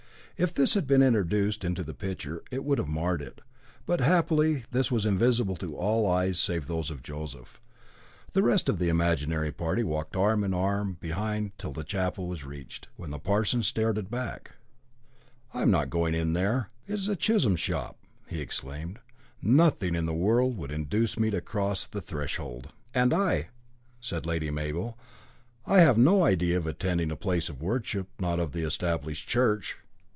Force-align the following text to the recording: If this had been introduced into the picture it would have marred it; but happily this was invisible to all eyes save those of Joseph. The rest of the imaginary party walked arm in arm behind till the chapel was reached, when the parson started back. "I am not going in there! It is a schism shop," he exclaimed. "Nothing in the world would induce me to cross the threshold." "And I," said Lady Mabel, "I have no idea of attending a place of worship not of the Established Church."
If 0.37 0.55
this 0.55 0.73
had 0.73 0.87
been 0.87 1.03
introduced 1.03 1.63
into 1.63 1.83
the 1.83 1.93
picture 1.93 2.41
it 2.49 2.63
would 2.63 2.79
have 2.79 2.87
marred 2.87 3.21
it; 3.21 3.41
but 3.85 3.99
happily 4.01 4.63
this 4.71 4.89
was 4.89 5.05
invisible 5.05 5.55
to 5.57 5.75
all 5.77 6.09
eyes 6.09 6.39
save 6.39 6.65
those 6.65 6.89
of 6.89 7.03
Joseph. 7.03 7.61
The 8.33 8.41
rest 8.41 8.67
of 8.67 8.79
the 8.79 8.89
imaginary 8.89 9.51
party 9.51 9.83
walked 9.83 10.15
arm 10.15 10.43
in 10.43 10.51
arm 10.51 10.97
behind 10.99 11.51
till 11.59 11.73
the 11.73 11.83
chapel 11.83 12.25
was 12.27 12.43
reached, 12.43 12.87
when 12.95 13.11
the 13.11 13.19
parson 13.19 13.61
started 13.61 14.09
back. 14.09 14.53
"I 15.53 15.61
am 15.61 15.69
not 15.69 15.91
going 15.91 16.15
in 16.15 16.33
there! 16.33 16.71
It 16.87 16.93
is 16.95 17.07
a 17.07 17.13
schism 17.13 17.55
shop," 17.55 17.99
he 18.25 18.41
exclaimed. 18.41 18.97
"Nothing 19.43 19.93
in 19.93 20.07
the 20.07 20.11
world 20.11 20.57
would 20.57 20.71
induce 20.71 21.19
me 21.19 21.29
to 21.29 21.39
cross 21.41 21.85
the 21.85 22.01
threshold." 22.01 22.73
"And 22.95 23.13
I," 23.13 23.49
said 23.99 24.25
Lady 24.25 24.49
Mabel, 24.49 24.97
"I 25.67 25.81
have 25.81 25.99
no 25.99 26.23
idea 26.23 26.57
of 26.57 26.65
attending 26.65 27.11
a 27.11 27.15
place 27.15 27.47
of 27.47 27.61
worship 27.61 28.09
not 28.19 28.39
of 28.39 28.53
the 28.53 28.63
Established 28.63 29.27
Church." 29.29 29.77